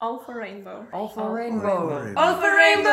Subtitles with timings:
[0.00, 0.86] All for rainbow.
[0.92, 2.14] All for rainbow.
[2.14, 2.90] All for rainbow.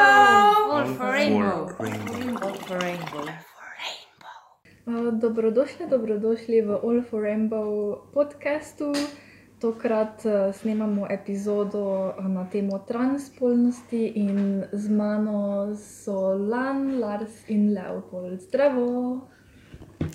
[0.74, 1.70] All for rainbow.
[1.78, 2.42] rainbow.
[2.42, 3.26] All for rainbow.
[4.90, 8.90] Uh, Dobrodošli, dobrodošli v All for Rainbow podkastu.
[9.62, 17.74] Tokrat uh, snemamo epizodo uh, na temo transpolnosti in z mano so Lan, Lars in
[17.74, 18.42] Leopold.
[18.42, 19.22] Zdravo!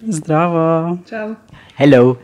[0.03, 0.99] Zdravo.
[1.07, 1.39] Čau.
[1.79, 2.19] Hello.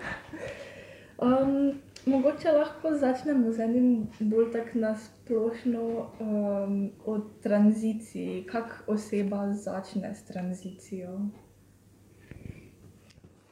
[1.23, 5.83] Um, mogoče lahko začnemo z enim bolj tak nasplošno
[6.21, 8.45] um, o tranziciji.
[8.47, 11.19] Kak oseba začne s tranzicijo?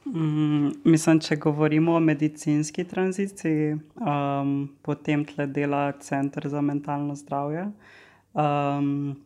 [0.07, 7.71] Mm, mislim, če govorimo o medicinski tranziciji, um, potem tle dela Center za mentalno zdravje,
[8.35, 9.17] um,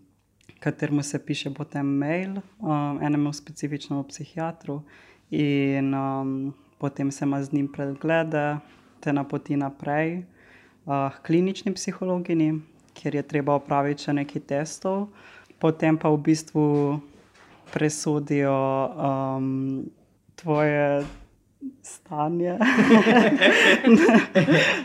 [0.61, 4.81] kateremu se piše potem mail, um, enemu specifičnemu psihiatru,
[5.31, 8.57] in um, potem se ima z njim preglede,
[9.01, 10.23] te napoti naprej
[10.87, 12.61] uh, k klinični psihologinji,
[12.95, 15.07] kjer je treba opraviti še nekaj testov,
[15.59, 16.67] potem pa v bistvu
[17.73, 18.59] presodijo.
[18.97, 19.89] Um,
[20.43, 21.05] tvoje
[21.83, 22.59] stanje.
[23.87, 24.21] ne,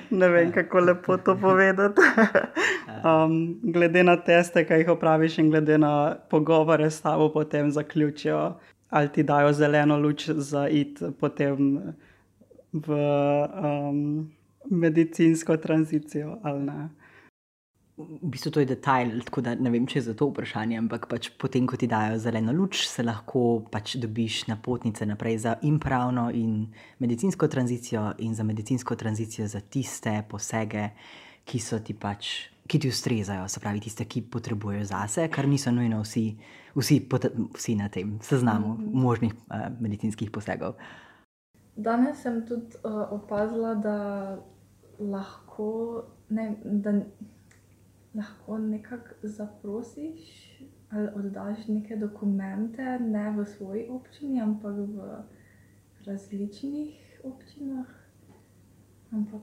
[0.20, 2.02] ne vem, kako lepo to povedati.
[3.04, 8.54] Um, glede na teste, ki jih opraviš, in glede na pogovore s tabo, potem zaključijo,
[8.90, 11.82] ali ti dajo zeleno luč za id potem
[12.74, 14.32] v um,
[14.70, 16.90] medicinsko tranzicijo ali ne.
[17.98, 21.06] V bistvu to je detajl, tako da ne vem, če je za to vprašanje, ampak
[21.12, 25.78] pač potem, ko ti dajo zeleno luč, se lahko pač dobiš napotnice naprej za in
[25.80, 30.90] pravno in medicinsko tranzicijo, in za medicinsko tranzicijo za tiste posege,
[31.46, 32.50] ki so ti pač.
[32.64, 36.30] Ki ti ustrezajo, se pravi, tiste, ki potrebujejo zase, kar niso nujno vsi,
[36.80, 37.02] vsi,
[37.58, 40.80] vsi na tem seznamu možnih uh, medicinskih posegov.
[41.76, 43.98] Danes sem tudi uh, opazila, da
[45.00, 46.94] lahko, ne, da
[48.16, 50.44] lahko nekako zaprosiš
[50.94, 55.24] ali oddaš neke dokumente, ne v svoji občini, ampak v
[56.06, 57.88] različnih občinah.
[59.12, 59.42] Ampak,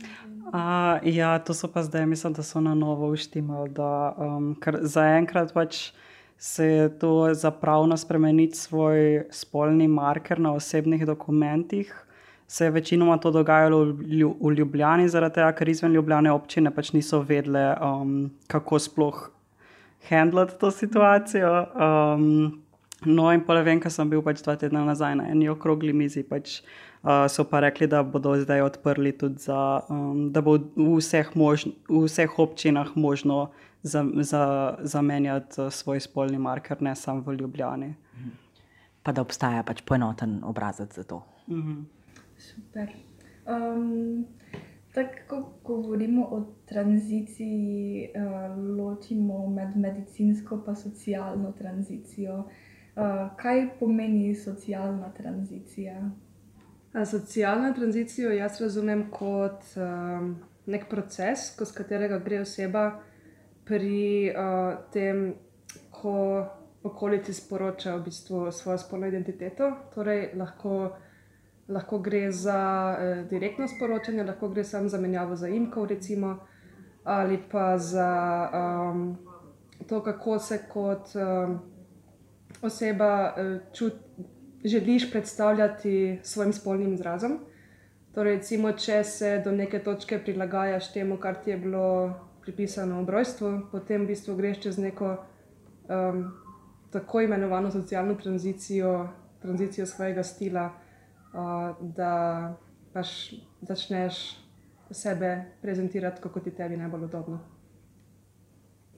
[0.00, 3.70] Uh, ja, to so pa zdaj, mislim, da so na novo uštimali.
[3.70, 5.92] Da, um, ker zaenkrat pač
[6.40, 12.06] se je to zapravno spremeniti svoj spolni marker na osebnih dokumentih.
[12.46, 16.72] Se je večinoma to dogajalo v Lju- v Ljubljani, zaradi tega, ker izven Ljubljane občine
[16.74, 19.30] pač niso vedele, um, kako sploh
[20.08, 21.52] handlati to situacijo.
[21.76, 22.62] Um,
[23.06, 26.22] no, in pa vem, ker sem bil pač dva tedna nazaj na eni okrogli mizi.
[26.26, 26.60] Pač,
[27.00, 31.30] Uh, so pa rekli, da bodo zdaj odprli tudi za, um, da bo v vseh,
[31.32, 33.52] možn, v vseh občinah možno
[33.82, 37.94] za, za, zamenjati uh, svoj spolni marker, ne samo v Ljubljani.
[39.02, 41.22] Pa da obstaja pač poenoten obrazec za to.
[42.36, 42.92] super.
[43.48, 44.26] Um,
[44.92, 52.44] tako, ko govorimo o tranziciji, uh, ločimo med medicinsko in socialno tranzicijo.
[53.00, 56.10] Uh, kaj pomeni socialna tranzicija?
[56.92, 60.34] A Socialno tranzicijo jaz razumem kot um,
[60.66, 62.84] nek proces, skozi katerega gre oseba
[63.64, 65.30] pri uh, tem,
[65.90, 66.16] ko
[66.82, 69.72] okolici sporoča v bistvu svojo spolno identiteto.
[69.94, 70.96] Torej, lahko,
[71.68, 72.60] lahko gre za
[72.98, 76.38] eh, direktno sporočanje, lahko gre samo za menjavo zaimkov, recimo,
[77.04, 78.10] ali pa za
[78.54, 79.16] um,
[79.88, 81.58] to, kako se kot um,
[82.62, 83.98] oseba eh, čuti
[84.64, 87.38] želiš predstavljati svojim spolnim izrazom.
[88.14, 93.10] Torej, recimo, če se do neke točke prilagajaš temu, kar ti je bilo pripisano v
[93.10, 95.16] rojstvu, potem v bistvu greš čez neko
[95.88, 96.24] um,
[96.90, 99.08] tako imenovano socialno tranzicijo,
[99.42, 102.54] tranzicijo svojega stila, uh, da
[102.92, 104.18] pač začneš
[104.90, 107.38] sebe prezentirati, kot ti tebi najbolj udobno.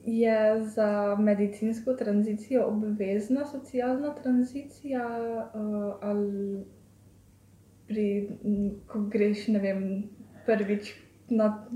[0.05, 5.07] Je za medicinsko tranzicijo obvezna socialna tranzicija,
[5.53, 6.65] uh, ali
[7.87, 8.07] pri,
[8.87, 9.83] ko greš, ne vem,
[10.45, 10.93] prvič
[11.29, 11.67] na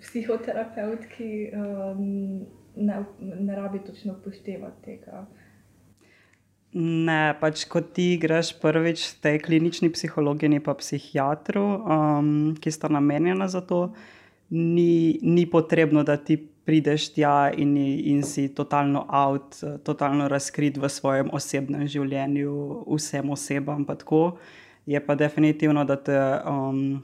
[0.00, 2.46] psihoterapevtki, um,
[2.76, 5.26] ne, ne rabi točno upoštevati tega.
[6.76, 12.88] Ne, pač ko ti greš prvič k tej klinični psihologini, pa psihiatru, um, ki sta
[12.92, 13.94] namenjena za to,
[14.50, 20.90] ni, ni potrebno, da ti prideš tja in, in si totalno out, totalno razkrit v
[20.90, 22.54] svojem osebnem življenju,
[22.90, 23.86] vsem osebam.
[23.86, 24.38] Pa tako.
[24.86, 27.02] Je pa definitivno, da te um,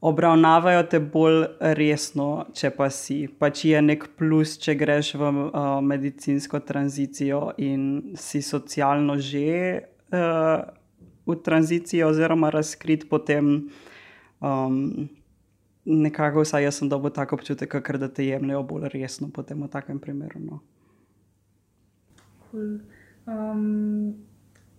[0.00, 1.44] obravnavajo te bolj
[1.78, 3.26] resno, če pa si.
[3.28, 10.64] Pač je nek plus, če greš v uh, medicinsko tranzicijo in si socialno že uh,
[11.28, 13.52] v tranziciji, oziroma razkrit, potem
[14.40, 15.08] um,
[15.84, 19.68] nekako vsaj jaz sem dobil tako občutek, ker da te jemljajo bolj resno potem v
[19.68, 20.40] takem primeru.
[20.40, 20.60] No.
[22.50, 22.78] Cool.
[23.26, 24.14] Um,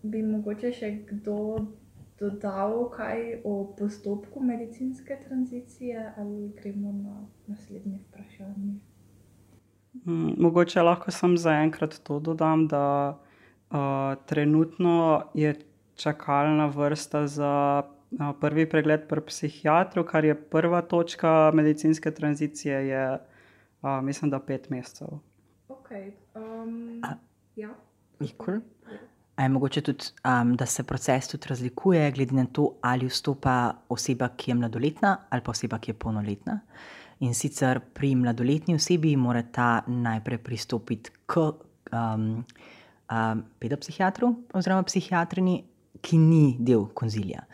[0.04, 1.66] bi mogoče še kdo
[2.20, 7.16] dodal kaj o postopku medicinske tranzicije, ali gremo na
[7.48, 8.74] naslednje vprašanje?
[10.06, 13.20] Mm, Mogoče lahko samo zaenkrat to dodam, da
[13.72, 13.78] uh,
[14.26, 15.56] trenutno je
[15.96, 17.84] čakalna vrsta za
[18.40, 23.06] prvi pregled pri psihiatru, kar je prva točka medicinske tranzicije, je
[23.82, 25.08] uh, mislim, da pet mesecev.
[25.68, 26.12] Okay.
[26.36, 27.02] Um,
[27.56, 27.70] ja.
[28.46, 28.62] Cool.
[29.36, 33.74] A je mogoče tudi, um, da se proces tudi razlikuje, glede na to, ali vstopa
[33.90, 36.60] oseba, ki je mladoletna, ali pa oseba, ki je polnoletna.
[37.20, 42.44] In sicer pri mladoletni osebi mora ta najprej pristopiti k um,
[43.12, 45.64] um, pedopsihiatru oziroma psihiatrini,
[46.04, 47.46] ki ni del konzilija,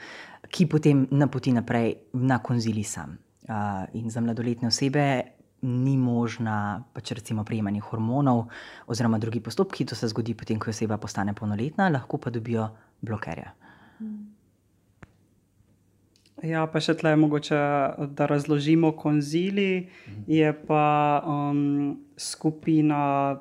[0.48, 3.18] ki potem napoti naprej na konzilij sam.
[3.50, 5.24] Uh, in za mladoletne osebe
[5.62, 8.46] ni možna pač recimo prejemanje hormonov
[8.88, 12.70] oziroma drugi postopki, to se zgodi potem, ko oseba postane polnoletna, lahko pa dobijo
[13.02, 13.52] blokerje.
[16.44, 17.60] Ja, pa še tle je mogoče,
[18.16, 19.90] da razložimo konzili.
[20.28, 23.40] Je pa um, skupina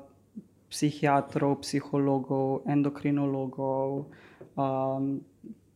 [0.69, 4.03] psihiatrov, psihologov, endokrinologov,
[4.59, 5.07] um,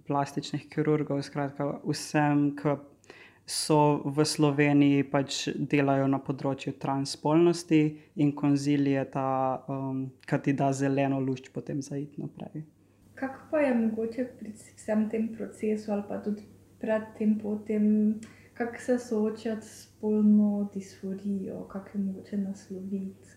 [0.07, 2.75] plastičnih kirurgov, skratka, vsem, ki
[3.45, 7.81] so v Sloveniji pač delajo na področju transpolnosti,
[8.15, 12.63] in konzil je ta, um, ki ti da zeleno luč potem za iti naprej.
[13.19, 16.47] Kako pa je mogoče pri vsem tem procesu, ali pa tudi
[16.79, 18.19] predtem, potem,
[18.57, 23.27] kako se soočati s spolno disforijo, kako je mogoče nasloviti?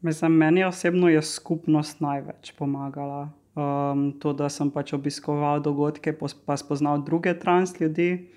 [0.00, 3.30] Mislim, meni osebno je skupnost največ pomagala.
[3.56, 8.28] Um, to, da sem pač obiskoval dogodke, pa spoznal druge trans ljudi,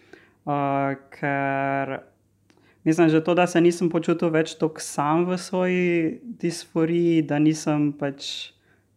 [0.47, 1.97] uh, ker
[2.87, 5.89] mislim, že to, da se nisem počutil več tako sam v svoji
[6.23, 8.53] disforiji, da nisem pač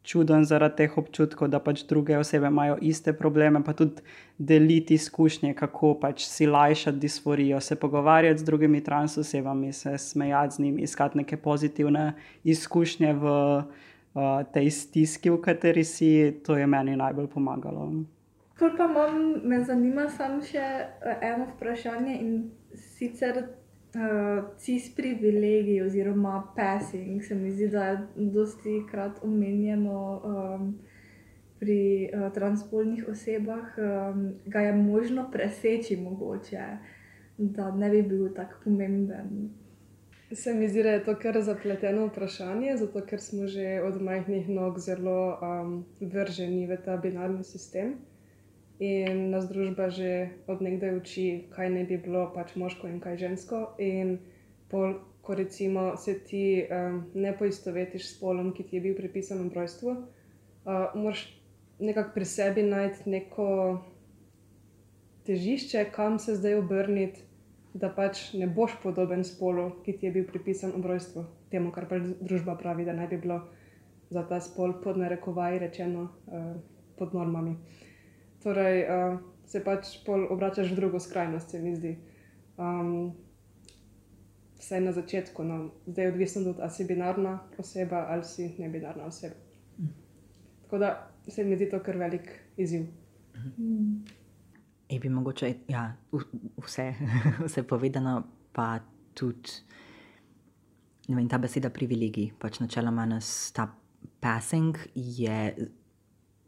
[0.07, 4.03] čuden zaradi teh občutkov, da pač druge osebe imajo iste probleme, pa tudi
[4.39, 10.55] deliti izkušnje, kako pač si lajšati disforijo, se pogovarjati z drugimi trans osebami, se smejati
[10.55, 12.13] z njimi, iskati neke pozitivne
[12.45, 13.35] izkušnje v
[14.15, 17.91] uh, tej stiski, v kateri si, to je meni najbolj pomagalo.
[18.59, 22.35] Pa imam, me zanima samo še eh, eno vprašanje in
[22.79, 27.23] sicer uh, cis privilegij oziroma passing.
[27.23, 30.69] Se mi zdi, da je dosti krat omenjeno um,
[31.59, 36.69] pri uh, transpolnih osebah, um, ga je možno preseči mogoče,
[37.39, 39.51] da ne bi bil tako pomemben.
[40.35, 44.49] Se mi zdi, da je to kar zapleteno vprašanje, zato ker smo že od majhnih
[44.49, 47.99] nog zelo um, vrženi v ta binarni sistem.
[48.79, 53.17] In nas družba že od nekdaj uči, kaj ne bi bilo pač moško in kaj
[53.17, 53.61] žensko.
[53.79, 54.19] In
[54.71, 59.45] pol, ko recimo se ti um, ne poistovetiš s polom, ki ti je bil pripisan
[59.49, 61.27] v rojstvu, uh, moraš
[61.79, 63.49] nekako pri sebi najti neko
[65.29, 67.21] težišče, kam se zdaj obrniti,
[67.75, 71.89] da pač ne boš podoben spolu, ki ti je bil pripisan v rojstvu, temu, kar
[71.89, 73.41] pač družba pravi, da naj bi bilo
[74.13, 76.53] za ta spol pod narekovaji rečeno uh,
[76.99, 77.57] pod normami.
[78.45, 81.97] Torej, uh, se pač pol obračaš v drugo skrajnost, se mi zdi.
[82.61, 83.15] Um,
[84.61, 89.09] vsaj na začetku, no, zdaj je odvisno tudi, ali si binarna oseba ali si nebinarna
[89.09, 89.35] oseba.
[90.63, 92.87] Tako da se mi zdi to kar velik izziv.
[93.35, 94.05] Hmm.
[94.93, 95.87] Je bi mogoče ja,
[96.61, 96.91] vse,
[97.47, 98.19] vse povedano,
[98.53, 98.77] pa
[99.17, 99.63] tudi
[101.09, 102.35] vem, ta beseda privilegij.
[102.39, 103.71] Pač načeloma nas ta
[104.21, 105.55] passing je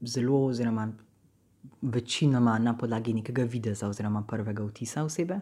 [0.04, 0.90] zelo, oziroma
[1.82, 5.40] večinoma na podlagi nekega videza oziroma prvega vtisa osebe,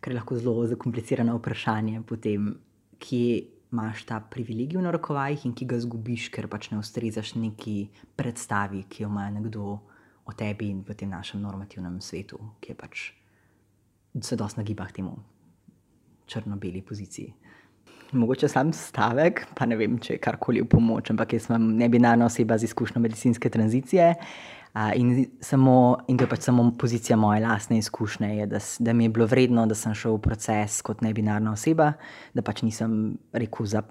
[0.00, 2.54] kar je lahko zelo zakomplicirano vprašanje, potem,
[2.98, 7.88] kje imaš ta privilegij v narekovajih in ki ga zgubiš, ker pač ne ustrezaš neki
[8.16, 9.80] predstavi, ki jo ima nekdo
[10.24, 13.12] o tebi in v tem našem normativnem svetu, ki je pač
[14.20, 15.16] se dosti nagiba k temu
[16.26, 17.34] črno-beli poziciji.
[18.12, 22.28] Mogoče sam stavek, pa ne vem, če je karkoli v pomoč, ampak jaz sem nebinarna
[22.28, 24.14] oseba z izkušnjo medicinske tranzicije.
[24.74, 28.92] a, In, samo, in to je pač samo pozicija moje lastne izkušnje, je, da, da
[28.92, 31.92] mi je bilo vredno, da sem šel v proces kot nebinarna oseba,
[32.34, 33.82] da pač nisem rekel za,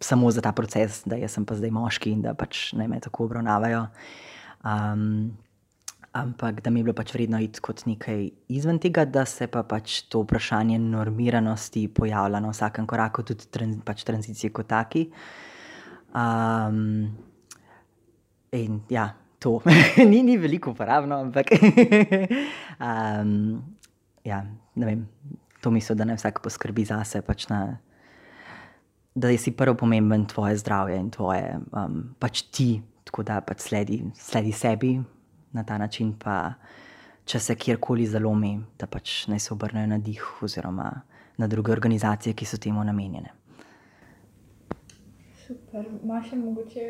[0.00, 3.00] samo za ta proces, da jaz sem pa zdaj moški in da pač naj me
[3.00, 3.86] tako obravnavajo.
[4.64, 5.36] Um,
[6.16, 9.62] ampak da mi je bilo pač vredno iti kot nekaj izven tega, da se pa
[9.68, 15.06] pač to vprašanje normiranosti pojavlja na vsakem koraku, tudi tran, pač tranzicije kot taki.
[16.16, 17.12] Um,
[18.56, 19.10] in ja,
[19.42, 19.58] to
[20.10, 21.52] ni, ni veliko uporabno, ampak.
[22.88, 23.60] um,
[24.24, 24.40] ja,
[24.74, 25.02] ne vem,
[25.60, 27.60] to misel, da naj vsak poskrbi zase, pač na,
[29.12, 32.70] da je si prvo pomemben tvoje zdravje in tvoje, um, pač ti,
[33.04, 34.96] tako da pač sledi, sledi sebi
[35.56, 36.54] na ta način, pa
[37.24, 40.90] če se kjerkoli zalomi, da pač naj se obrnejo na dih oziroma
[41.38, 43.32] na druge organizacije, ki so temu namenjene.
[45.46, 45.88] Super.
[46.02, 46.84] Imaš še mogoče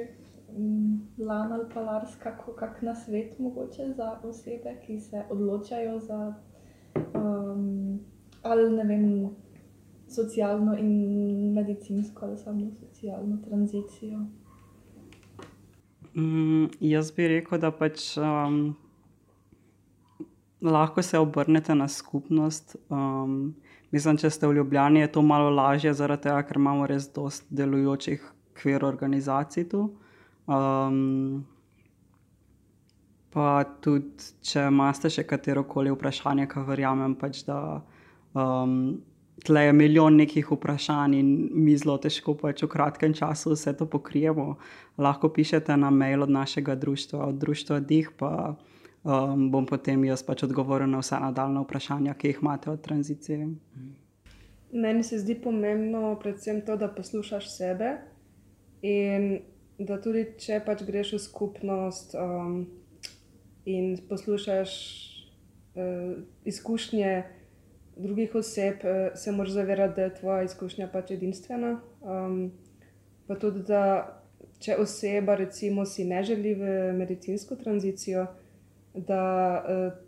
[0.53, 5.99] mm, lan ali pa lars, kako kak na svet mogoče za osebe, ki se odločajo
[6.01, 6.21] za
[7.15, 7.99] um,
[8.43, 9.07] ali ne vem,
[10.09, 14.21] socialno in medicinsko ali samo socialno tranzicijo.
[16.17, 18.71] Mm, jaz bi rekel, da pač um,
[20.65, 22.77] lahko se obrnete na skupnost.
[22.89, 23.55] Um,
[23.93, 27.45] mislim, če ste v Ljubljani, je to malo lažje, zaradi tega, ker imamo res dost
[27.53, 28.25] delujočih
[28.57, 29.83] kvir organizacij tu.
[30.49, 31.45] Um,
[33.37, 37.59] pa tudi, če imate še katero koli vprašanje, ki verjamem, pač, da
[38.33, 38.97] um,
[39.45, 43.87] tle je milijon nekih vprašanj in mi zelo težko pač v kratkem času vse to
[43.87, 44.57] pokrijemo.
[44.99, 48.57] Lahko pišete na mail od našega društva, od društva Dih, pa
[49.05, 53.51] um, bom potem jaz pač odgovoril na vsa nadaljna vprašanja, ki jih imate o tranziciji.
[54.73, 57.97] Meni se zdi pomembno predvsem to, da poslušaš sebe
[58.83, 59.41] in
[59.79, 62.65] da tudi če pač greš v skupnost um,
[63.69, 64.73] in poslušaš
[65.77, 67.13] uh, izkušnje
[67.97, 71.81] drugih oseb, uh, se moraš zavedati, da je tvoja izkušnja pač edinstvena.
[72.01, 72.53] Um,
[73.27, 73.83] pa tudi, da
[74.61, 78.27] če oseba recimo si ne želi v medicinsko tranzicijo,
[78.95, 79.23] da
[79.63, 80.05] uh,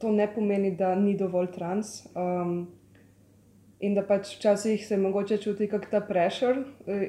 [0.00, 2.02] to ne pomeni, da ni dovolj trans.
[2.14, 2.66] Um,
[3.84, 6.62] In da pač včasih se mogoče čuti kot ta prešer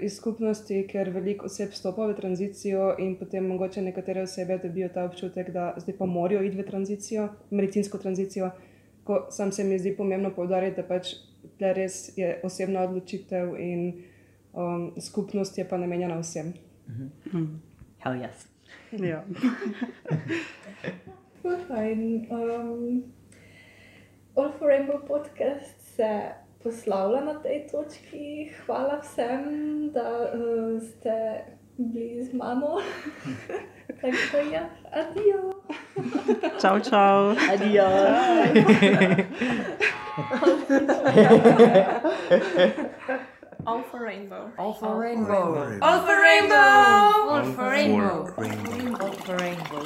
[0.03, 5.05] iz skupnosti, ker veliko oseb stopa v tranzicijo, in potem mogoče nekatere osebe dobijo ta
[5.07, 8.51] občutek, da zdaj pa morajo iti v tranzicijo, medicinsko tranzicijo.
[9.07, 11.13] Ko sam se mi zdi pomembno poudariti, da pač
[11.57, 13.85] tle res je osebna odločitev in
[14.51, 16.51] um, skupnost je pa namenjena vsem.
[18.03, 18.47] Hell yes.
[18.91, 19.23] Ja.
[21.67, 22.27] Fajn.
[22.31, 23.03] Um,
[24.35, 26.29] All for Rainbow podcast se
[26.63, 28.51] poslavlja na tej točki.
[28.65, 29.43] Hvala vsem,
[29.93, 31.41] da uh, ste
[31.77, 32.77] bili z mano.
[34.01, 34.61] Tako je,
[34.93, 35.53] adijo.
[36.61, 37.35] Čau, čau.
[37.51, 37.87] Adijo.
[43.65, 44.51] All for rainbow.
[44.57, 45.79] All for rainbow.
[45.81, 46.55] All for rainbow.
[47.29, 48.27] All for rainbow.
[49.01, 49.83] All for rainbow.